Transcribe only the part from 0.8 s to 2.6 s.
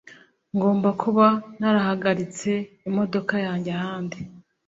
kuba narahagaritse